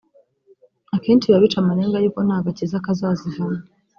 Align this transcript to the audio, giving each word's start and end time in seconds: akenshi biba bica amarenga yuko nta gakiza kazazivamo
akenshi 0.95 1.25
biba 1.27 1.43
bica 1.43 1.57
amarenga 1.61 2.01
yuko 2.03 2.19
nta 2.27 2.37
gakiza 2.45 2.83
kazazivamo 2.85 3.61